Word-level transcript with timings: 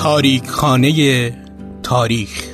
تاریک 0.00 0.48
خانه 0.48 1.32
تاریخ. 1.82 2.44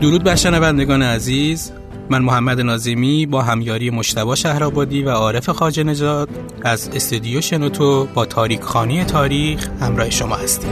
درود 0.00 0.24
بر 0.24 0.34
شنوندگان 0.34 1.02
عزیز. 1.02 1.72
من 2.10 2.22
محمد 2.22 2.60
نازمی 2.60 3.26
با 3.26 3.42
همیاری 3.42 3.90
مشتبا 3.90 4.34
شهرآبادی 4.34 5.02
و 5.02 5.10
عارف 5.10 5.50
خاج 5.50 5.80
نجات 5.80 6.28
از 6.62 6.90
استودیو 6.94 7.40
شنوتو 7.40 8.08
با 8.14 8.26
تاریک 8.26 8.60
خانه 8.60 9.04
تاریخ 9.04 9.68
همراه 9.80 10.10
شما 10.10 10.36
هستیم. 10.36 10.70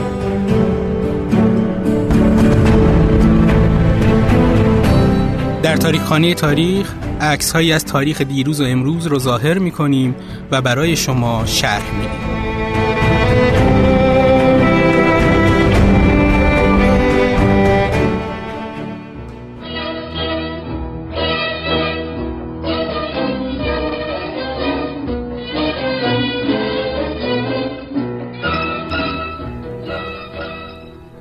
در 5.69 5.77
تاریک 5.77 6.01
خانه 6.01 6.33
تاریخ 6.33 6.93
عکس 7.21 7.51
هایی 7.51 7.73
از 7.73 7.85
تاریخ 7.85 8.21
دیروز 8.21 8.61
و 8.61 8.63
امروز 8.63 9.07
رو 9.07 9.19
ظاهر 9.19 9.59
می 9.59 9.71
کنیم 9.71 10.15
و 10.51 10.61
برای 10.61 10.95
شما 10.95 11.45
شرح 11.45 11.93
میدیم. 11.93 12.09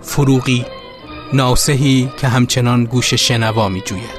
فروغی 0.02 0.64
ناسهی 1.32 2.08
که 2.20 2.28
همچنان 2.28 2.84
گوش 2.84 3.14
شنوا 3.14 3.68
می 3.68 3.80
جوید 3.80 4.17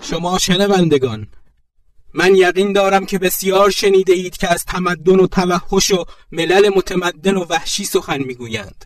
شما 0.00 0.38
شنوندگان 0.38 1.26
من 2.14 2.34
یقین 2.34 2.72
دارم 2.72 3.06
که 3.06 3.18
بسیار 3.18 3.70
شنیده 3.70 4.12
اید 4.12 4.36
که 4.36 4.52
از 4.52 4.64
تمدن 4.64 5.20
و 5.20 5.26
توحش 5.26 5.90
و 5.90 6.04
ملل 6.32 6.68
متمدن 6.76 7.36
و 7.36 7.44
وحشی 7.44 7.84
سخن 7.84 8.18
می‌گویند 8.18 8.84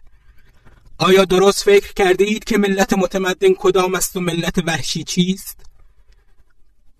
آیا 0.98 1.24
درست 1.24 1.64
فکر 1.64 1.92
کرده 1.92 2.24
اید 2.24 2.44
که 2.44 2.58
ملت 2.58 2.92
متمدن 2.92 3.54
کدام 3.58 3.94
است 3.94 4.16
و 4.16 4.20
ملت 4.20 4.58
وحشی 4.66 5.04
چیست؟ 5.04 5.60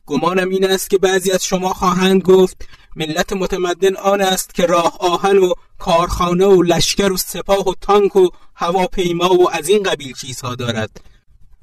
گمانم 0.07 0.49
این 0.49 0.65
است 0.65 0.91
که 0.91 0.99
بعضی 0.99 1.33
از 1.33 1.45
شما 1.45 1.73
خواهند 1.73 2.23
گفت 2.23 2.69
ملت 2.97 3.33
متمدن 3.33 3.97
آن 3.97 4.21
است 4.21 4.55
که 4.55 4.67
راه 4.67 4.97
آهن 5.01 5.39
و 5.39 5.55
کارخانه 5.79 6.47
و 6.47 6.63
لشکر 6.63 7.13
و 7.13 7.17
سپاه 7.17 7.69
و 7.69 7.75
تانک 7.81 8.17
و 8.17 8.29
هواپیما 8.55 9.35
و 9.35 9.51
از 9.51 9.69
این 9.69 9.83
قبیل 9.83 10.13
چیزها 10.13 10.55
دارد. 10.55 11.01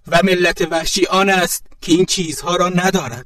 و 0.07 0.19
ملت 0.23 0.61
وحشی 0.71 1.05
آن 1.05 1.29
است 1.29 1.65
که 1.81 1.91
این 1.91 2.05
چیزها 2.05 2.55
را 2.55 2.69
ندارد. 2.69 3.25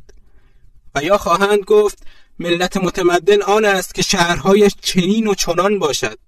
و 0.96 1.04
یا 1.04 1.18
خواهند 1.18 1.60
گفت 1.60 2.04
ملت 2.40 2.78
متمدن 2.78 3.42
آن 3.42 3.66
است 3.66 3.96
که 3.96 4.02
شهرهایش 4.02 4.72
چنین 4.82 5.28
و 5.28 5.34
چنان 5.34 5.80
باشد. 5.80 6.20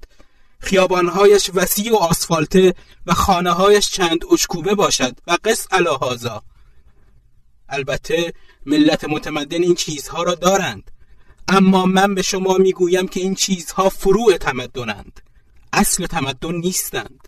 خیابانهایش 0.60 1.50
وسیع 1.54 1.94
و 1.94 1.96
آسفالته 1.96 2.74
و 3.06 3.14
خانههایش 3.14 3.90
چند 3.90 4.26
اشکوبه 4.32 4.76
باشد 4.76 5.18
و 5.28 5.38
قص 5.44 5.68
الهازا 5.72 6.44
البته 7.70 8.34
ملت 8.66 9.04
متمدن 9.04 9.64
این 9.64 9.76
چیزها 9.76 10.24
را 10.24 10.36
دارند. 10.36 10.92
اما 11.48 11.86
من 11.86 12.16
به 12.16 12.22
شما 12.22 12.58
می‌گویم 12.58 13.08
که 13.08 13.20
این 13.20 13.36
چیزها 13.36 13.90
فروع 13.90 14.38
تمدنند. 14.38 15.22
اصل 15.74 16.06
تمدن 16.06 16.56
نیستند. 16.56 17.28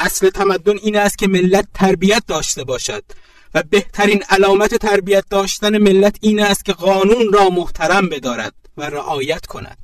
اصل 0.00 0.30
تمدن 0.30 0.78
این 0.78 0.96
است 0.96 1.18
که 1.18 1.28
ملت 1.28 1.68
تربیت 1.74 2.22
داشته 2.26 2.64
باشد 2.64 3.04
و 3.54 3.62
بهترین 3.70 4.22
علامت 4.22 4.74
تربیت 4.74 5.24
داشتن 5.30 5.78
ملت 5.78 6.16
این 6.20 6.40
است 6.40 6.64
که 6.64 6.72
قانون 6.72 7.32
را 7.32 7.50
محترم 7.50 8.08
بدارد 8.08 8.54
و 8.76 8.82
رعایت 8.82 9.46
کند. 9.46 9.78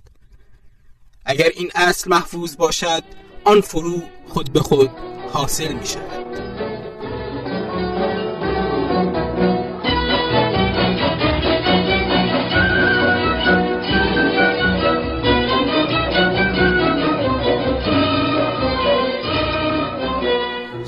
اگر 1.24 1.48
این 1.56 1.70
اصل 1.74 2.10
محفوظ 2.10 2.56
باشد 2.56 3.04
آن 3.44 3.60
فرو 3.60 4.02
خود 4.28 4.52
به 4.52 4.60
خود 4.60 4.90
حاصل 5.32 5.72
می 5.72 5.86
شود 5.86 6.69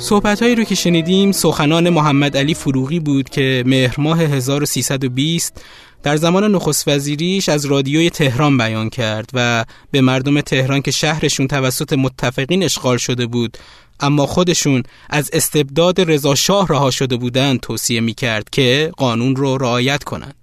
صحبت 0.02 0.42
هایی 0.42 0.54
رو 0.54 0.64
که 0.64 0.74
شنیدیم 0.74 1.32
سخنان 1.32 1.90
محمد 1.90 2.36
علی 2.36 2.54
فروغی 2.54 3.00
بود 3.00 3.28
که 3.28 3.64
مهر 3.66 3.94
ماه 3.98 4.20
1320 4.20 5.64
در 6.02 6.16
زمان 6.16 6.54
نخست 6.54 6.88
وزیریش 6.88 7.48
از 7.48 7.64
رادیوی 7.64 8.10
تهران 8.10 8.58
بیان 8.58 8.90
کرد 8.90 9.30
و 9.34 9.64
به 9.90 10.00
مردم 10.00 10.40
تهران 10.40 10.82
که 10.82 10.90
شهرشون 10.90 11.48
توسط 11.48 11.92
متفقین 11.92 12.62
اشغال 12.62 12.96
شده 12.96 13.26
بود 13.26 13.58
اما 14.00 14.26
خودشون 14.26 14.82
از 15.10 15.30
استبداد 15.32 16.00
رضا 16.00 16.34
شاه 16.34 16.68
رها 16.68 16.90
شده 16.90 17.16
بودند 17.16 17.60
توصیه 17.60 18.00
می 18.00 18.14
کرد 18.14 18.50
که 18.50 18.92
قانون 18.96 19.36
رو 19.36 19.58
رعایت 19.58 20.04
کنند. 20.04 20.34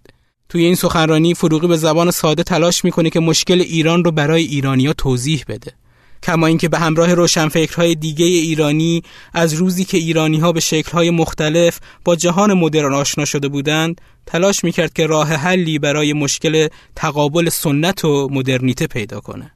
توی 0.50 0.66
این 0.66 0.75
سخنرانی 0.75 1.34
فروغی 1.34 1.68
به 1.68 1.78
زبان 1.78 2.12
ساده 2.12 2.44
تلاش 2.44 2.86
می‌کنه 2.86 3.09
که 3.09 3.19
مشکل 3.19 3.62
ایران 3.62 4.03
رو 4.03 4.12
برای 4.12 4.44
ایرانیا 4.44 4.94
توضیح 4.94 5.44
بده. 5.48 5.79
کما 6.24 6.47
اینکه 6.47 6.69
به 6.69 6.80
همراه 6.80 7.13
روشنفکرهای 7.13 7.96
دیگه 7.96 8.25
ایرانی 8.25 9.03
از 9.34 9.53
روزی 9.53 9.85
که 9.85 9.97
ایرانی 9.97 10.40
ها 10.40 10.52
به 10.52 10.59
شکلهای 10.59 11.09
مختلف 11.09 11.80
با 12.06 12.16
جهان 12.16 12.53
مدرن 12.53 12.94
آشنا 12.94 13.25
شده 13.25 13.47
بودند 13.47 14.02
تلاش 14.25 14.63
می‌کرد 14.63 14.94
که 14.94 15.07
راه 15.07 15.34
حلی 15.34 15.80
برای 15.80 16.13
مشکل 16.13 16.68
تقابل 16.96 17.50
سنت 17.50 18.06
و 18.06 18.30
مدرنیته 18.31 18.88
پیدا 18.88 19.19
کنه. 19.19 19.52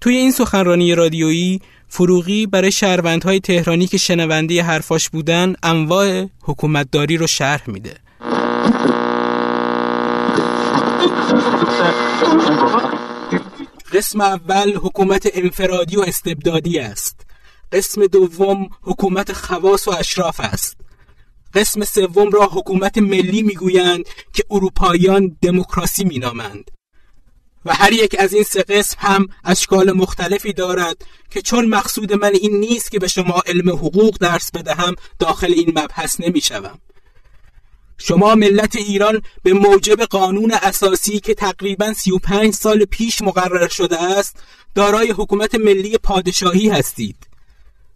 توی 0.00 0.16
این 0.16 0.30
سخنرانی 0.30 0.94
رادیویی 0.94 1.60
فروغی 1.88 2.46
برای 2.46 2.72
شهروندهای 2.72 3.40
تهرانی 3.40 3.86
که 3.86 3.98
شنونده 3.98 4.62
حرفاش 4.62 5.08
بودن 5.08 5.54
انواع 5.62 6.26
حکومتداری 6.42 7.16
رو 7.16 7.26
شرح 7.26 7.62
میده. 7.66 7.94
قسم 13.92 14.20
اول 14.20 14.76
حکومت 14.76 15.30
انفرادی 15.34 15.96
و 15.96 16.00
استبدادی 16.00 16.78
است. 16.78 17.20
قسم 17.72 18.06
دوم 18.06 18.68
حکومت 18.82 19.32
خواص 19.32 19.88
و 19.88 19.90
اشراف 19.90 20.40
است. 20.40 20.76
قسم 21.54 21.84
سوم 21.84 22.30
را 22.30 22.46
حکومت 22.46 22.98
ملی 22.98 23.42
می‌گویند 23.42 24.04
که 24.32 24.44
اروپاییان 24.50 25.36
دموکراسی 25.42 26.04
مینامند. 26.04 26.70
و 27.64 27.74
هر 27.74 27.92
یک 27.92 28.16
از 28.18 28.32
این 28.32 28.44
سه 28.44 28.62
قسم 28.62 28.96
هم 28.98 29.26
اشکال 29.44 29.92
مختلفی 29.92 30.52
دارد 30.52 30.96
که 31.30 31.42
چون 31.42 31.66
مقصود 31.66 32.12
من 32.12 32.34
این 32.34 32.56
نیست 32.56 32.90
که 32.90 32.98
به 32.98 33.08
شما 33.08 33.42
علم 33.46 33.70
حقوق 33.70 34.18
درس 34.18 34.50
بدهم 34.50 34.94
داخل 35.18 35.52
این 35.52 35.78
مبحث 35.78 36.20
نمی‌شوم. 36.20 36.78
شما 37.98 38.34
ملت 38.34 38.76
ایران 38.76 39.22
به 39.42 39.52
موجب 39.52 40.00
قانون 40.00 40.52
اساسی 40.52 41.20
که 41.20 41.34
تقریبا 41.34 41.92
35 41.92 42.54
سال 42.54 42.84
پیش 42.84 43.22
مقرر 43.22 43.68
شده 43.68 44.02
است 44.02 44.36
دارای 44.74 45.10
حکومت 45.10 45.54
ملی 45.54 45.98
پادشاهی 45.98 46.68
هستید. 46.68 47.16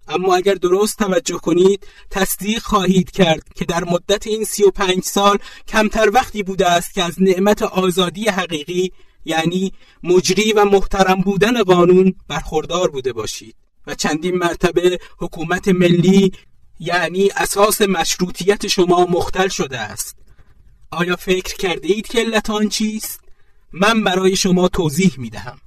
اما 0.09 0.35
اگر 0.35 0.55
درست 0.55 0.99
توجه 0.99 1.37
کنید 1.39 1.87
تصدیق 2.11 2.63
خواهید 2.63 3.11
کرد 3.11 3.43
که 3.55 3.65
در 3.65 3.85
مدت 3.85 4.27
این 4.27 4.45
35 4.45 5.03
سال 5.03 5.39
کمتر 5.69 6.11
وقتی 6.13 6.43
بوده 6.43 6.67
است 6.69 6.95
که 6.95 7.03
از 7.03 7.23
نعمت 7.23 7.63
آزادی 7.63 8.29
حقیقی 8.29 8.93
یعنی 9.25 9.73
مجری 10.03 10.53
و 10.53 10.65
محترم 10.65 11.21
بودن 11.21 11.63
قانون 11.63 12.15
برخوردار 12.29 12.91
بوده 12.91 13.13
باشید. 13.13 13.55
و 13.87 13.95
چندین 13.95 14.39
مرتبه 14.39 14.99
حکومت 15.19 15.69
ملی 15.69 16.33
یعنی 16.83 17.31
اساس 17.37 17.83
مشروطیت 17.83 18.67
شما 18.67 19.07
مختل 19.11 19.49
شده 19.49 19.79
است 19.79 20.17
آیا 20.91 21.17
فکر 21.17 21.57
کرده 21.57 21.89
اید 21.89 22.07
که 22.07 22.19
علت 22.19 22.51
آن 22.51 22.69
چیست؟ 22.69 23.21
من 23.73 24.05
برای 24.05 24.37
شما 24.37 24.69
توضیح 24.69 25.15
می 25.19 25.31
دهم. 25.31 25.59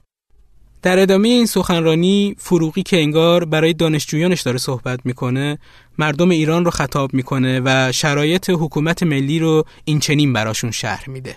در 0.81 0.99
ادامه 0.99 1.27
این 1.27 1.45
سخنرانی 1.45 2.35
فروغی 2.39 2.83
که 2.83 2.97
انگار 2.97 3.45
برای 3.45 3.73
دانشجویانش 3.73 4.41
داره 4.41 4.57
صحبت 4.57 4.99
می‌کنه 5.05 5.59
مردم 5.97 6.29
ایران 6.29 6.65
رو 6.65 6.71
خطاب 6.71 7.13
می‌کنه 7.13 7.61
و 7.65 7.91
شرایط 7.91 8.49
حکومت 8.49 9.03
ملی 9.03 9.39
رو 9.39 9.63
این 9.85 9.99
چنین 9.99 10.33
براشون 10.33 10.71
شرح 10.71 11.09
میده 11.09 11.35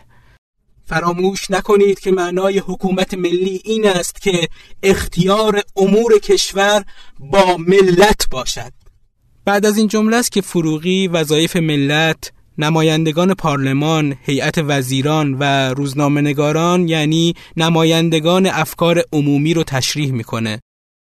فراموش 0.85 1.51
نکنید 1.51 2.01
که 2.01 2.11
معنای 2.11 2.59
حکومت 2.59 3.15
ملی 3.15 3.61
این 3.65 3.89
است 3.89 4.23
که 4.23 4.49
اختیار 4.83 5.63
امور 5.77 6.19
کشور 6.19 6.85
با 7.19 7.57
ملت 7.57 8.29
باشد 8.31 8.73
بعد 9.49 9.67
از 9.67 9.79
این 9.79 9.89
جمله 9.89 10.17
است 10.17 10.33
که 10.33 10.41
فروغی 10.41 11.09
وظایف 11.09 11.57
ملت 11.57 12.33
نمایندگان 12.59 13.35
پارلمان، 13.35 14.17
هیئت 14.23 14.59
وزیران 14.59 15.37
و 15.41 15.75
روزنامه‌نگاران 15.75 16.89
یعنی 16.89 17.35
نمایندگان 17.57 18.47
افکار 18.47 19.03
عمومی 19.13 19.55
رو 19.55 19.65
تشریح 19.65 20.13
می‌کنه 20.13 20.61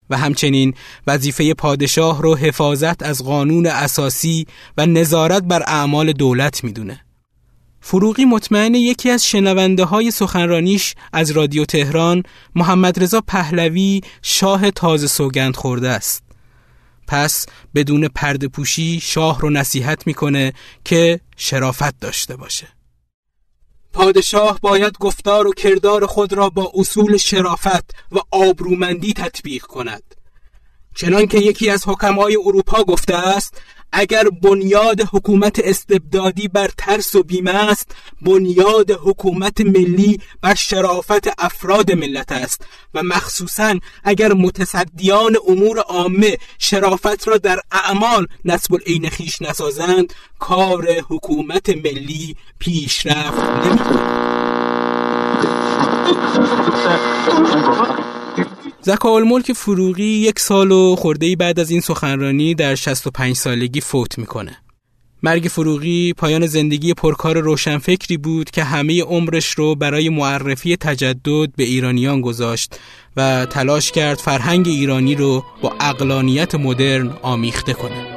و 0.10 0.18
همچنین 0.18 0.74
وظیفه 1.08 1.54
پادشاه 1.54 2.22
رو 2.22 2.36
حفاظت 2.36 3.04
از 3.04 3.24
قانون 3.24 3.68
اساسی 3.68 4.46
و 4.78 4.86
نظارت 4.86 5.44
بر 5.44 5.64
اعمال 5.68 6.12
دولت 6.12 6.64
می‌دونه. 6.64 7.06
فروغی 7.82 8.26
مطمئن 8.26 8.76
یکی 8.76 9.10
از 9.10 9.28
شنونده 9.28 9.84
های 9.84 10.12
سخنرانیش 10.12 10.96
از 11.14 11.32
رادیو 11.32 11.66
تهران 11.66 12.24
محمد 12.56 13.04
رضا 13.04 13.22
پهلوی 13.22 14.02
شاه 14.22 14.72
تازه 14.72 15.08
سوگند 15.08 15.56
خورده 15.56 15.90
است. 15.90 16.25
پس 17.08 17.46
بدون 17.76 18.08
پرده 18.08 18.48
پوشی 18.48 19.00
شاه 19.00 19.42
رو 19.42 19.50
نصیحت 19.50 20.08
می‌کنه 20.08 20.54
که 20.86 21.20
شرافت 21.38 22.00
داشته 22.00 22.36
باشه. 22.36 22.68
پادشاه 23.94 24.60
باید 24.62 24.98
گفتار 24.98 25.48
و 25.48 25.54
کردار 25.54 26.06
خود 26.06 26.34
را 26.34 26.50
با 26.50 26.72
اصول 26.76 27.18
شرافت 27.18 27.96
و 28.12 28.20
آبرومندی 28.32 29.14
تطبیق 29.14 29.64
کند. 29.64 30.04
چنان 30.96 31.28
که 31.28 31.38
یکی 31.38 31.70
از 31.70 31.88
حکمای 31.88 32.38
اروپا 32.46 32.84
گفته 32.84 33.16
است 33.16 33.62
اگر 33.98 34.24
بنیاد 34.30 35.02
حکومت 35.02 35.60
استبدادی 35.64 36.48
بر 36.48 36.70
ترس 36.78 37.16
و 37.16 37.24
بیمه 37.24 37.52
است 37.52 37.96
بنیاد 38.22 38.92
حکومت 38.92 39.62
ملی 39.62 40.20
بر 40.42 40.56
شرافت 40.56 41.28
افراد 41.38 41.92
ملت 41.92 42.32
است. 42.32 42.66
و 42.94 43.04
مخصوصا 43.04 43.76
اگر 44.04 44.34
متصدیان 44.34 45.36
امور 45.48 45.80
عامه 45.80 46.38
شرافت 46.60 47.28
را 47.28 47.38
در 47.38 47.60
اعمال 47.72 48.28
نسب 48.46 48.74
العین 48.74 49.10
خیش 49.10 49.42
نسازند 49.42 50.14
کار 50.40 50.88
حکومت 51.10 51.70
ملی 51.70 52.36
پیشرفت 52.60 53.40
نمی‌کند. 53.40 54.26
زکا 58.86 59.22
فروغی 59.56 60.04
یک 60.04 60.40
سال 60.40 60.72
و 60.72 60.96
خورده 60.96 61.36
بعد 61.36 61.60
از 61.60 61.72
این 61.72 61.82
سخنرانی 61.82 62.56
در 62.56 62.76
65 62.76 63.36
سالگی 63.36 63.82
فوت 63.82 64.18
می‌کنه. 64.18 64.58
مرگ 65.24 65.44
فروغی 65.44 66.14
پایان 66.14 66.48
زندگی 66.48 66.94
پرکار 66.94 67.40
روشنفکری 67.40 68.18
بود 68.18 68.52
که 68.52 68.64
همه 68.64 69.02
عمرش 69.02 69.50
رو 69.50 69.76
برای 69.76 70.10
معرفی 70.10 70.78
تجدد 70.78 71.56
به 71.56 71.64
ایرانیان 71.64 72.22
گذاشت 72.22 72.80
و 73.18 73.46
تلاش 73.46 73.92
کرد 73.92 74.18
فرهنگ 74.18 74.68
ایرانی 74.68 75.16
رو 75.16 75.44
با 75.62 75.74
اقلانیت 75.80 76.56
مدرن 76.56 77.14
آمیخته 77.22 77.74
کنه. 77.74 78.15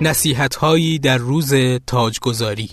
نصیحت 0.00 0.54
هایی 0.54 0.98
در 0.98 1.18
روز 1.18 1.54
تاجگذاری 1.86 2.70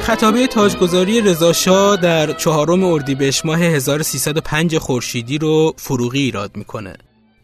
خطابه 0.00 0.46
تاجگذاری 0.46 1.20
رضاشاه 1.20 1.96
در 1.96 2.32
چهارم 2.32 2.84
اردیبهشت 2.84 3.46
ماه 3.46 3.58
1305 3.60 4.78
خورشیدی 4.78 5.38
رو 5.38 5.74
فروغی 5.76 6.20
ایراد 6.20 6.56
می‌کنه. 6.56 6.94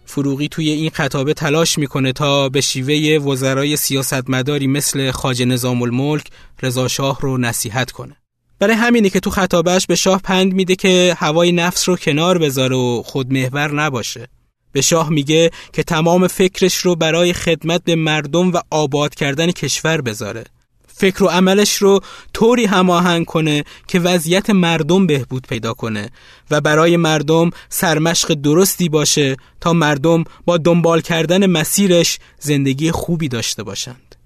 فروغی 0.06 0.48
توی 0.48 0.68
این 0.68 0.90
خطابه 0.90 1.34
تلاش 1.34 1.78
می‌کنه 1.78 2.12
تا 2.12 2.48
به 2.48 2.60
شیوه 2.60 3.24
وزرای 3.24 3.76
سیاستمداری 3.76 4.66
مثل 4.66 5.10
خاج 5.10 5.42
نظام 5.42 5.82
الملک 5.82 6.26
رضا 6.62 6.88
شاه 6.88 7.18
رو 7.20 7.38
نصیحت 7.38 7.90
کنه. 7.90 8.16
برای 8.58 8.74
همینه 8.74 9.10
که 9.10 9.20
تو 9.20 9.30
خطابش 9.30 9.86
به 9.86 9.94
شاه 9.94 10.20
پند 10.22 10.52
میده 10.52 10.76
که 10.76 11.16
هوای 11.18 11.52
نفس 11.52 11.88
رو 11.88 11.96
کنار 11.96 12.38
بذاره 12.38 12.76
و 12.76 13.02
خودمحور 13.02 13.74
نباشه. 13.74 14.28
به 14.72 14.80
شاه 14.80 15.10
میگه 15.10 15.50
که 15.72 15.82
تمام 15.82 16.26
فکرش 16.26 16.76
رو 16.76 16.96
برای 16.96 17.32
خدمت 17.32 17.84
به 17.84 17.94
مردم 17.94 18.52
و 18.52 18.60
آباد 18.70 19.14
کردن 19.14 19.50
کشور 19.50 20.00
بذاره. 20.00 20.44
فکر 20.98 21.24
و 21.24 21.26
عملش 21.26 21.76
رو 21.76 22.00
طوری 22.34 22.64
هماهنگ 22.64 23.26
کنه 23.26 23.64
که 23.88 24.00
وضعیت 24.00 24.50
مردم 24.50 25.06
بهبود 25.06 25.46
پیدا 25.46 25.74
کنه 25.74 26.10
و 26.50 26.60
برای 26.60 26.96
مردم 26.96 27.50
سرمشق 27.68 28.34
درستی 28.34 28.88
باشه 28.88 29.36
تا 29.60 29.72
مردم 29.72 30.24
با 30.44 30.56
دنبال 30.56 31.00
کردن 31.00 31.46
مسیرش 31.46 32.18
زندگی 32.40 32.90
خوبی 32.90 33.28
داشته 33.28 33.62
باشند. 33.62 34.16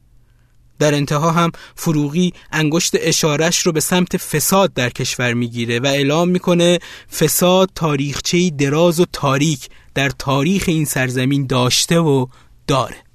در 0.79 0.95
انتها 0.95 1.31
هم 1.31 1.53
فروغی 1.75 2.33
انگشت 2.53 2.93
اشارش 3.01 3.59
رو 3.59 3.73
به 3.73 3.81
سمت 3.81 4.17
فساد 4.17 4.73
در 4.75 4.91
کشور 4.91 5.35
می‌گیره 5.35 5.81
و 5.81 5.87
اعلام 5.87 6.29
می‌کنه 6.29 6.79
فساد 7.19 7.71
تاریخچهی 7.75 8.51
دراز 8.51 9.01
و 9.01 9.05
تاریک 9.13 9.69
در 9.95 10.11
تاریخ 10.11 10.65
این 10.67 10.85
سرزمین 10.85 11.47
داشته 11.47 11.99
و 11.99 12.27
داره. 12.67 13.10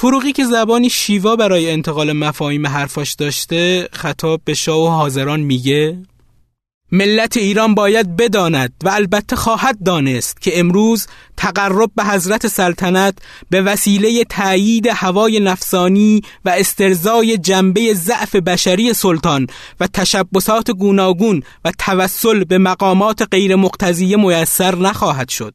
فروغی 0.00 0.32
که 0.32 0.44
زبانی 0.44 0.90
شیوا 0.90 1.36
برای 1.36 1.70
انتقال 1.70 2.12
مفاهیم 2.12 2.66
حرفاش 2.66 3.12
داشته 3.12 3.88
خطاب 3.92 4.40
به 4.44 4.54
شاه 4.54 4.86
و 4.86 4.88
حاضران 4.88 5.40
میگه 5.40 5.98
ملت 6.92 7.36
ایران 7.36 7.74
باید 7.74 8.16
بداند 8.16 8.72
و 8.84 8.88
البته 8.88 9.36
خواهد 9.36 9.82
دانست 9.84 10.40
که 10.40 10.60
امروز 10.60 11.06
تقرب 11.36 11.90
به 11.96 12.04
حضرت 12.04 12.46
سلطنت 12.46 13.18
به 13.50 13.62
وسیله 13.62 14.24
تایید 14.24 14.86
هوای 14.86 15.40
نفسانی 15.40 16.22
و 16.44 16.50
استرزای 16.50 17.38
جنبه 17.38 17.94
ضعف 17.94 18.36
بشری 18.36 18.94
سلطان 18.94 19.46
و 19.80 19.86
تشبسات 19.86 20.70
گوناگون 20.70 21.42
و 21.64 21.72
توسل 21.78 22.44
به 22.44 22.58
مقامات 22.58 23.22
غیر 23.30 23.56
مقتضیه 23.56 24.16
میسر 24.16 24.74
نخواهد 24.74 25.28
شد. 25.28 25.54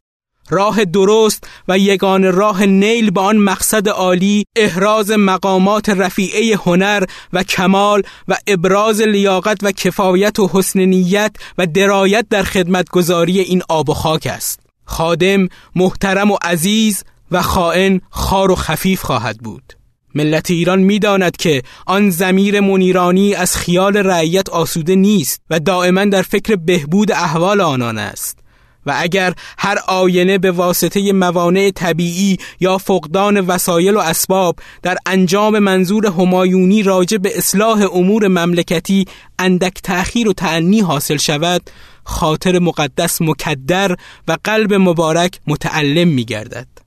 راه 0.49 0.85
درست 0.85 1.43
و 1.67 1.77
یگان 1.77 2.33
راه 2.33 2.65
نیل 2.65 3.11
به 3.11 3.21
آن 3.21 3.37
مقصد 3.37 3.89
عالی 3.89 4.45
احراز 4.55 5.11
مقامات 5.11 5.89
رفیعه 5.89 6.57
هنر 6.65 7.03
و 7.33 7.43
کمال 7.43 8.03
و 8.27 8.35
ابراز 8.47 9.01
لیاقت 9.01 9.63
و 9.63 9.71
کفایت 9.71 10.39
و 10.39 10.49
حسن 10.53 10.79
نیت 10.79 11.35
و 11.57 11.65
درایت 11.65 12.25
در 12.29 12.43
خدمتگذاری 12.43 13.39
این 13.39 13.61
آب 13.69 13.89
و 13.89 13.93
خاک 13.93 14.27
است. 14.31 14.59
خادم 14.85 15.47
محترم 15.75 16.31
و 16.31 16.37
عزیز 16.41 17.03
و 17.31 17.41
خائن 17.41 18.01
خار 18.09 18.51
و 18.51 18.55
خفیف 18.55 19.01
خواهد 19.01 19.37
بود. 19.37 19.73
ملت 20.15 20.51
ایران 20.51 20.79
می‌داند 20.79 21.37
که 21.37 21.63
آن 21.85 22.09
زمیر 22.09 22.59
منیرانی 22.59 23.35
از 23.35 23.57
خیال 23.57 23.97
رعیت 23.97 24.49
آسوده 24.49 24.95
نیست 24.95 25.41
و 25.49 25.59
دائما 25.59 26.05
در 26.05 26.21
فکر 26.21 26.55
بهبود 26.55 27.11
احوال 27.11 27.61
آنان 27.61 27.97
است. 27.97 28.42
و 28.85 28.93
اگر 28.97 29.33
هر 29.57 29.77
آینه 29.87 30.37
به 30.37 30.51
واسطه 30.51 31.11
موانع 31.13 31.71
طبیعی 31.75 32.37
یا 32.59 32.77
فقدان 32.77 33.39
وسایل 33.39 33.95
و 33.95 33.99
اسباب 33.99 34.55
در 34.83 34.97
انجام 35.05 35.59
منظور 35.59 36.07
همایونی 36.07 36.83
راجع 36.83 37.17
به 37.17 37.37
اصلاح 37.37 37.87
امور 37.93 38.27
مملکتی 38.27 39.05
اندک 39.39 39.79
تأخیر 39.83 40.29
و 40.29 40.33
تعنی 40.33 40.79
حاصل 40.79 41.17
شود 41.17 41.69
خاطر 42.03 42.59
مقدس 42.59 43.21
مکدر 43.21 43.95
و 44.27 44.37
قلب 44.43 44.73
مبارک 44.73 45.39
متعلم 45.47 46.07
می 46.07 46.25
گردد. 46.25 46.82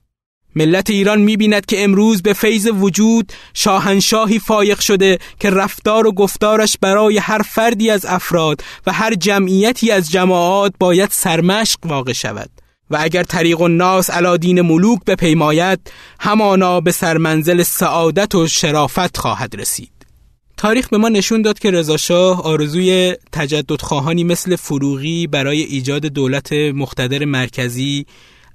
ملت 0.55 0.89
ایران 0.89 1.21
می‌بیند 1.21 1.65
که 1.65 1.83
امروز 1.83 2.21
به 2.21 2.33
فیض 2.33 2.69
وجود 2.73 3.31
شاهنشاهی 3.53 4.39
فایق 4.39 4.79
شده 4.79 5.19
که 5.39 5.49
رفتار 5.49 6.07
و 6.07 6.11
گفتارش 6.11 6.77
برای 6.81 7.17
هر 7.17 7.41
فردی 7.41 7.89
از 7.89 8.05
افراد 8.05 8.63
و 8.87 8.93
هر 8.93 9.13
جمعیتی 9.13 9.91
از 9.91 10.11
جماعات 10.11 10.73
باید 10.79 11.09
سرمشق 11.11 11.79
واقع 11.85 12.13
شود. 12.13 12.49
و 12.89 12.97
اگر 12.99 13.23
طریق 13.23 13.61
الناس 13.61 14.09
علادین 14.09 14.61
ملوک 14.61 14.99
بپیماید 15.07 15.91
همانا 16.19 16.81
به 16.81 16.91
سرمنزل 16.91 17.63
سعادت 17.63 18.35
و 18.35 18.47
شرافت 18.47 19.17
خواهد 19.17 19.55
رسید. 19.55 19.91
تاریخ 20.57 20.89
به 20.89 20.97
ما 20.97 21.09
نشون 21.09 21.41
داد 21.41 21.59
که 21.59 21.71
رضاشاه 21.71 22.43
آرزوی 22.43 23.15
تجدد 23.31 23.81
خواهانی 23.81 24.23
مثل 24.23 24.55
فروغی 24.55 25.27
برای 25.27 25.61
ایجاد 25.61 26.05
دولت 26.05 26.53
مقتدر 26.53 27.25
مرکزی 27.25 28.05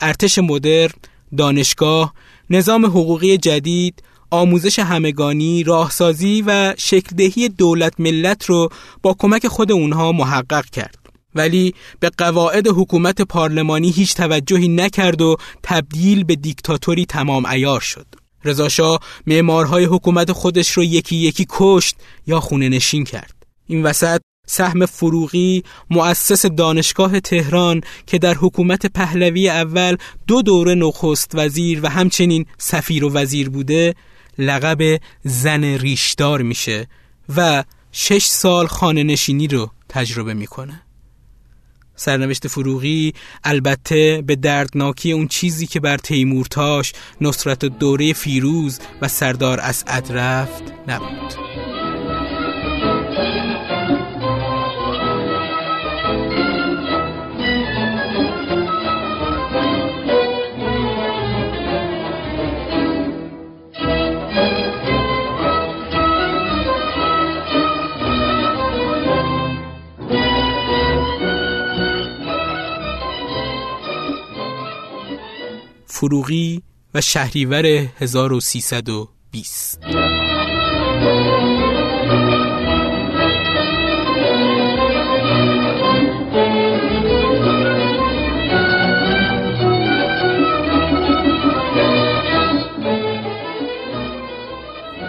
ارتش 0.00 0.38
مدرن 0.38 0.92
دانشگاه، 1.36 2.14
نظام 2.50 2.86
حقوقی 2.86 3.36
جدید، 3.36 4.02
آموزش 4.30 4.78
همگانی، 4.78 5.64
راهسازی 5.64 6.44
و 6.46 6.74
شکلدهی 6.78 7.48
دولت 7.48 7.92
ملت 7.98 8.44
رو 8.44 8.68
با 9.02 9.16
کمک 9.18 9.46
خود 9.46 9.72
اونها 9.72 10.12
محقق 10.12 10.64
کرد. 10.64 10.98
ولی 11.34 11.74
به 12.00 12.10
قواعد 12.18 12.68
حکومت 12.68 13.22
پارلمانی 13.22 13.90
هیچ 13.90 14.14
توجهی 14.14 14.68
نکرد 14.68 15.22
و 15.22 15.36
تبدیل 15.62 16.24
به 16.24 16.36
دیکتاتوری 16.36 17.06
تمام 17.06 17.46
ایار 17.46 17.80
شد. 17.80 18.06
رضاشاه 18.44 19.00
معمارهای 19.26 19.84
حکومت 19.84 20.32
خودش 20.32 20.70
رو 20.70 20.84
یکی 20.84 21.16
یکی 21.16 21.46
کشت 21.48 21.96
یا 22.26 22.40
خونه 22.40 22.68
نشین 22.68 23.04
کرد. 23.04 23.34
این 23.66 23.82
وسط 23.82 24.20
سهم 24.46 24.86
فروغی 24.86 25.62
مؤسس 25.90 26.46
دانشگاه 26.46 27.20
تهران 27.20 27.80
که 28.06 28.18
در 28.18 28.34
حکومت 28.34 28.86
پهلوی 28.86 29.48
اول 29.48 29.96
دو 30.26 30.42
دوره 30.42 30.74
نخست 30.74 31.30
وزیر 31.34 31.80
و 31.82 31.88
همچنین 31.88 32.46
سفیر 32.58 33.04
و 33.04 33.12
وزیر 33.12 33.50
بوده 33.50 33.94
لقب 34.38 35.00
زن 35.24 35.64
ریشدار 35.64 36.42
میشه 36.42 36.88
و 37.36 37.64
شش 37.92 38.24
سال 38.24 38.66
خانه 38.66 39.02
نشینی 39.02 39.48
رو 39.48 39.70
تجربه 39.88 40.34
می‌کنه. 40.34 40.82
سرنوشت 41.96 42.48
فروغی 42.48 43.12
البته 43.44 44.22
به 44.26 44.36
دردناکی 44.36 45.12
اون 45.12 45.28
چیزی 45.28 45.66
که 45.66 45.80
بر 45.80 45.96
تیمورتاش 45.96 46.92
نصرت 47.20 47.64
دوره 47.64 48.12
فیروز 48.12 48.78
و 49.02 49.08
سردار 49.08 49.60
اسعد 49.60 50.12
رفت 50.12 50.62
نبود. 50.88 51.61
فروغی 76.02 76.62
و 76.94 77.00
شهریور 77.00 77.66
1320 77.66 79.80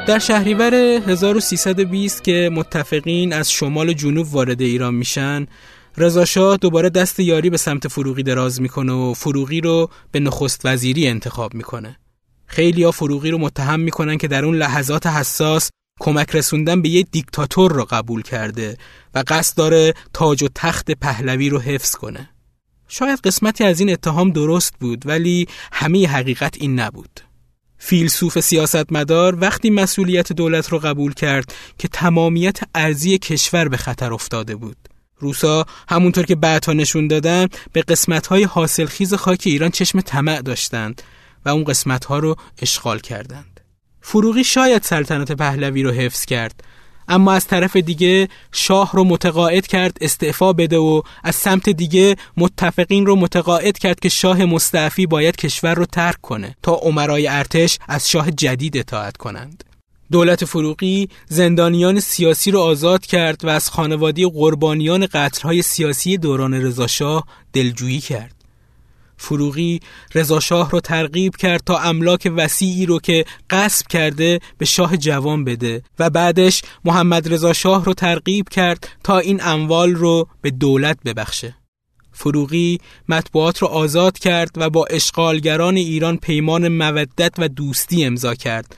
در 0.08 0.20
شهریور 0.20 0.76
1320 0.76 2.24
که 2.24 2.50
متفقین 2.54 3.34
از 3.34 3.52
شمال 3.52 3.94
جنوب 3.94 4.34
وارد 4.34 4.62
ایران 4.62 4.96
میشن 4.96 5.48
رضا 5.98 6.58
دوباره 6.58 6.90
دست 6.90 7.20
یاری 7.20 7.50
به 7.50 7.58
سمت 7.58 7.88
فروغی 7.88 8.24
دراز 8.24 8.62
می‌کنه 8.62 8.94
و 8.94 9.14
فروغی 9.14 9.62
رو 9.62 9.90
به 10.12 10.20
نخست 10.20 10.62
وزیری 10.66 11.08
انتخاب 11.08 11.54
می‌کنه. 11.54 12.00
خیلی 12.46 12.84
ها 12.84 12.92
فروغی 12.92 13.32
رو 13.32 13.38
متهم 13.38 13.80
می‌کنن 13.80 14.18
که 14.18 14.28
در 14.28 14.46
اون 14.46 14.56
لحظات 14.56 15.08
حساس 15.08 15.70
کمک 16.00 16.36
رسوندن 16.36 16.82
به 16.82 16.90
یه 16.90 17.04
دیکتاتور 17.04 17.72
رو 17.72 17.86
قبول 17.90 18.22
کرده 18.22 18.78
و 19.14 19.24
قصد 19.28 19.58
داره 19.58 19.94
تاج 20.14 20.44
و 20.44 20.48
تخت 20.56 20.92
پهلوی 20.92 21.50
رو 21.50 21.60
حفظ 21.60 21.96
کنه. 21.96 22.30
شاید 22.88 23.20
قسمتی 23.20 23.64
از 23.64 23.80
این 23.80 23.90
اتهام 23.90 24.32
درست 24.32 24.74
بود 24.80 25.04
ولی 25.06 25.48
همه 25.72 26.08
حقیقت 26.08 26.58
این 26.62 26.80
نبود. 26.80 27.20
فیلسوف 27.78 28.40
سیاستمدار 28.40 29.38
وقتی 29.42 29.70
مسئولیت 29.70 30.34
دولت 30.34 30.70
رو 30.70 30.80
قبول 30.80 31.14
کرد 31.14 31.54
که 31.78 31.88
تمامیت 31.88 32.60
ارزی 32.76 33.18
کشور 33.18 33.68
به 33.68 33.78
خطر 33.78 34.14
افتاده 34.14 34.56
بود. 34.56 34.78
روسا 35.24 35.66
همونطور 35.90 36.26
که 36.26 36.36
بعدها 36.36 36.74
نشون 36.74 37.08
دادن 37.08 37.48
به 37.74 37.82
قسمت‌های 37.82 38.44
حاصلخیز 38.44 39.14
خاک 39.14 39.42
ایران 39.46 39.70
چشم 39.70 40.02
طمع 40.02 40.42
داشتند 40.42 41.02
و 41.46 41.50
اون 41.50 41.64
قسمت‌ها 41.64 42.20
رو 42.20 42.36
اشغال 42.62 43.00
کردند. 43.00 43.60
فروغی 44.02 44.44
شاید 44.44 44.84
سلطنت 44.84 45.32
پهلوی 45.32 45.84
رو 45.84 45.92
حفظ 45.92 46.26
کرد 46.26 46.64
اما 47.08 47.34
از 47.34 47.48
طرف 47.48 47.76
دیگه 47.76 48.28
شاه 48.52 48.92
رو 48.94 49.04
متقاعد 49.04 49.68
کرد 49.68 49.98
استعفا 50.02 50.54
بده 50.54 50.78
و 50.78 51.02
از 51.24 51.36
سمت 51.36 51.70
دیگه 51.70 52.16
متفقین 52.38 53.06
رو 53.06 53.16
متقاعد 53.16 53.78
کرد 53.78 54.00
که 54.00 54.10
شاه 54.10 54.46
مستعفی 54.46 55.06
باید 55.06 55.36
کشور 55.36 55.74
رو 55.74 55.86
ترک 55.86 56.22
کنه 56.22 56.56
تا 56.64 56.74
عمرای 56.74 57.28
ارتش 57.28 57.80
از 57.88 58.10
شاه 58.10 58.32
جدید 58.32 58.78
اطاعت 58.78 59.18
کنند. 59.18 59.64
دولت 60.12 60.46
فروغی 60.46 61.10
زندانیان 61.28 62.00
سیاسی 62.00 62.52
را 62.52 62.64
آزاد 62.64 63.06
کرد 63.06 63.46
و 63.46 63.50
از 63.50 63.70
خانوادی 63.70 64.26
قربانیان 64.26 65.08
قتلهای 65.14 65.62
سیاسی 65.62 66.18
دوران 66.18 66.54
رضاشاه 66.54 67.24
دلجویی 67.54 68.00
کرد. 68.00 68.36
فروغی 69.18 69.80
رضاشاه 70.16 70.72
را 70.72 70.80
ترغیب 70.80 71.36
کرد 71.36 71.62
تا 71.66 71.80
املاک 71.80 72.32
وسیعی 72.36 72.86
رو 72.86 73.00
که 73.00 73.26
قصب 73.50 73.88
کرده 73.88 74.40
به 74.58 74.66
شاه 74.66 74.98
جوان 74.98 75.44
بده 75.44 75.84
و 76.00 76.10
بعدش 76.10 76.62
محمد 76.86 77.34
رضا 77.34 77.54
شاه 77.54 77.86
رو 77.86 77.94
ترغیب 77.94 78.50
کرد 78.50 78.88
تا 79.04 79.20
این 79.20 79.40
اموال 79.44 79.96
رو 79.96 80.28
به 80.42 80.52
دولت 80.52 80.98
ببخشه. 81.06 81.56
فروغی 82.12 82.80
مطبوعات 83.10 83.64
را 83.64 83.70
آزاد 83.70 84.20
کرد 84.20 84.52
و 84.56 84.70
با 84.70 84.86
اشغالگران 84.86 85.76
ایران 85.78 86.18
پیمان 86.18 86.68
مودت 86.68 87.34
و 87.38 87.48
دوستی 87.48 88.06
امضا 88.06 88.36
کرد 88.36 88.76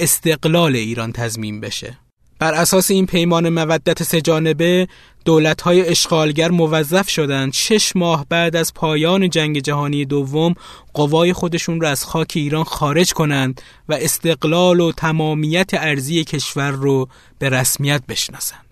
استقلال 0.00 0.76
ایران 0.76 1.12
تضمین 1.12 1.60
بشه 1.60 1.98
بر 2.38 2.54
اساس 2.54 2.90
این 2.90 3.06
پیمان 3.06 3.48
مودت 3.48 4.02
سهجانبه 4.02 4.88
دولت‌های 5.24 5.88
اشغالگر 5.88 6.50
موظف 6.50 7.08
شدند 7.08 7.52
شش 7.52 7.96
ماه 7.96 8.26
بعد 8.28 8.56
از 8.56 8.74
پایان 8.74 9.30
جنگ 9.30 9.58
جهانی 9.58 10.04
دوم 10.04 10.54
قوای 10.94 11.32
خودشون 11.32 11.80
را 11.80 11.88
از 11.88 12.04
خاک 12.04 12.32
ایران 12.34 12.64
خارج 12.64 13.12
کنند 13.12 13.60
و 13.88 13.94
استقلال 13.94 14.80
و 14.80 14.92
تمامیت 14.92 15.70
ارزی 15.72 16.24
کشور 16.24 16.70
رو 16.70 17.08
به 17.38 17.48
رسمیت 17.48 18.02
بشناسند. 18.08 18.64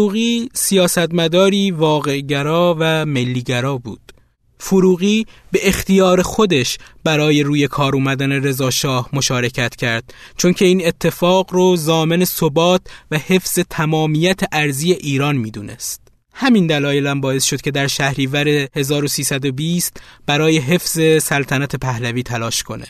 فروغی 0.00 0.48
سیاستمداری 0.54 1.70
واقعگرا 1.70 2.76
و 2.78 3.06
ملیگرا 3.06 3.78
بود. 3.78 4.12
فروغی 4.58 5.26
به 5.52 5.68
اختیار 5.68 6.22
خودش 6.22 6.78
برای 7.04 7.42
روی 7.42 7.68
کار 7.68 7.94
اومدن 7.94 8.32
رضا 8.32 8.70
شاه 8.70 9.08
مشارکت 9.12 9.76
کرد 9.76 10.14
چون 10.36 10.52
که 10.52 10.64
این 10.64 10.86
اتفاق 10.86 11.54
رو 11.54 11.76
زامن 11.76 12.24
ثبات 12.24 12.80
و 13.10 13.18
حفظ 13.18 13.58
تمامیت 13.70 14.40
ارزی 14.52 14.92
ایران 14.92 15.36
می‌دونست. 15.36 16.00
همین 16.34 16.66
دلایلم 16.66 17.20
باعث 17.20 17.44
شد 17.44 17.60
که 17.60 17.70
در 17.70 17.86
شهریور 17.86 18.48
1320 18.48 20.00
برای 20.26 20.58
حفظ 20.58 21.22
سلطنت 21.22 21.76
پهلوی 21.76 22.22
تلاش 22.22 22.62
کنه. 22.62 22.86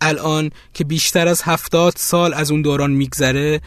الان 0.00 0.50
که 0.74 0.84
بیشتر 0.84 1.28
از 1.28 1.42
هفتاد 1.42 1.92
سال 1.96 2.34
از 2.34 2.50
اون 2.50 2.62
دوران 2.62 2.90
میگذره 2.90 3.60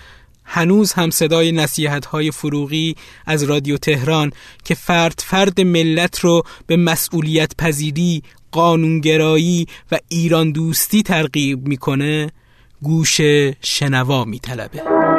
هنوز 0.50 0.94
هم 0.94 1.10
صدای 1.10 1.52
نصیحت 1.52 2.06
های 2.06 2.32
فروغی 2.32 2.96
از 3.26 3.44
رادیو 3.44 3.78
تهران 3.78 4.32
که 4.64 4.76
فرد 4.76 5.24
فرد 5.26 5.62
ملت 5.62 6.20
رو 6.20 6.44
به 6.68 6.78
مسئولیت 6.78 7.52
پذیری، 7.58 8.24
قانونگرایی 8.52 9.68
و 9.92 10.00
ایران 10.10 10.52
دوستی 10.52 11.04
ترغیب 11.04 11.68
می‌کنه 11.68 12.32
گوش 12.82 13.22
شنوا 13.62 14.26
میطلبه. 14.26 15.17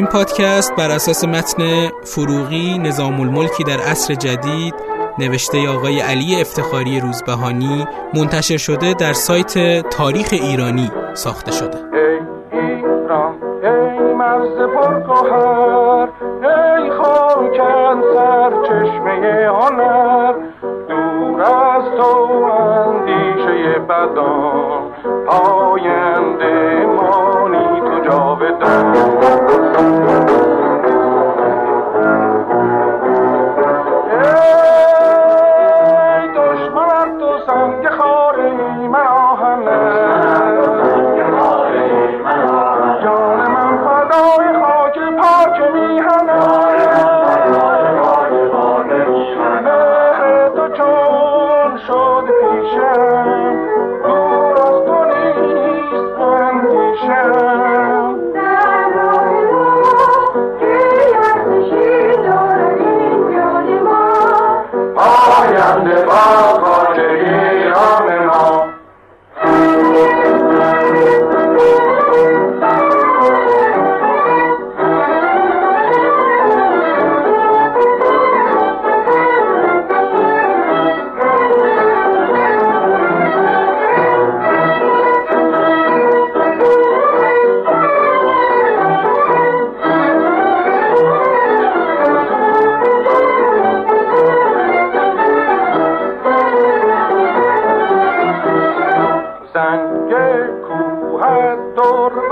این 0.00 0.08
پادکست 0.08 0.76
بر 0.76 0.90
اساس 0.90 1.24
متن 1.24 1.88
فروغی 2.04 2.78
نظام 2.78 3.20
الملکی 3.20 3.64
در 3.64 3.80
عصر 3.80 4.14
جدید 4.14 4.74
نوشته 5.18 5.68
آقای 5.68 6.00
علی 6.00 6.40
افتخاری 6.40 7.00
روزبهانی 7.00 7.86
منتشر 8.14 8.56
شده 8.56 8.94
در 8.94 9.12
سایت 9.12 9.82
تاریخ 9.88 10.28
ایرانی 10.32 10.90
ساخته 11.14 11.52
شده. 11.52 11.78
ای 11.92 12.18
ای 12.52 12.80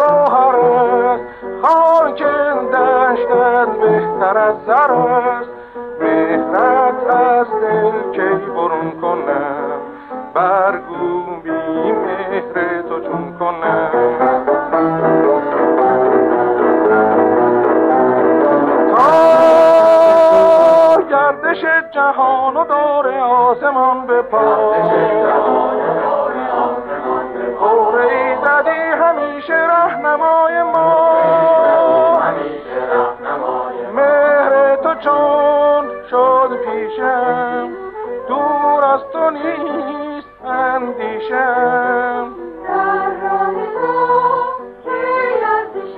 گوهر 0.09 0.57
است 0.57 1.25
خاک 1.63 2.23
دشتت 2.73 3.69
بهتر 3.81 4.39
از 4.39 4.55
سرست. 4.67 5.39
است 5.39 5.51
مهرت 6.01 7.11
از 7.11 7.47
دل 7.61 8.13
کی 8.13 8.51
برون 8.51 8.91
کنم؟ 9.01 9.81
برگو 10.35 11.37
بی 11.43 11.93
مهر 11.93 12.83
تو 12.83 13.01
چون 13.01 13.37
کنم. 13.39 13.91
تا 18.97 21.03
گردش 21.11 21.65
جهان 21.91 22.57
و 22.57 22.65
دور 22.65 23.09
آسمان 23.19 24.07
بپا 24.07 24.75
چون 35.01 35.87
شد 36.11 36.57
پیشم 36.65 37.69
دور 38.29 38.85
از 38.85 39.01
تو 39.13 39.31
نیست 39.31 40.29
اندیشم. 40.45 42.35
در 42.69 43.11
راه 43.23 43.55
تو 43.55 43.93
کی 44.85 44.91
از 45.45 45.97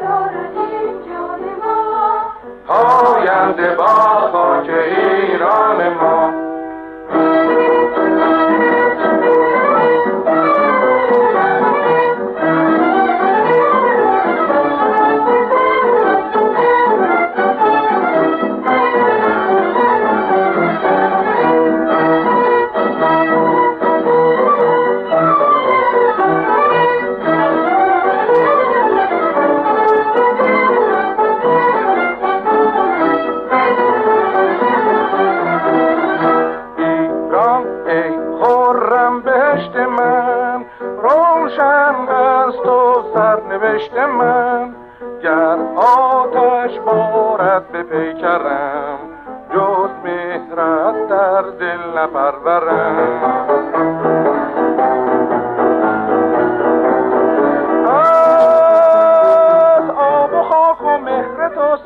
دارد 0.00 0.56
این 0.56 1.02
جان 1.06 1.42
ما. 1.62 2.20
پاینده 2.66 3.74
با 3.74 3.86
خاک 4.32 4.68
ایران 4.68 5.88
ما. 5.88 6.39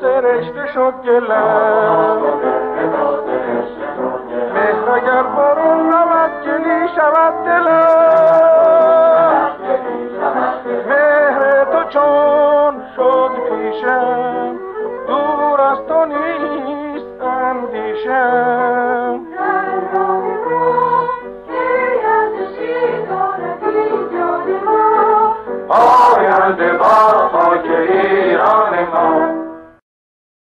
سرشته 0.05 0.67
شد 0.73 0.93
گلم 1.05 2.21
مهر 4.53 4.89
اگر 4.91 5.23
برون 5.23 5.89
نود 5.89 6.31
گلی 6.45 6.87
شود 6.95 7.45
دلم 7.45 8.54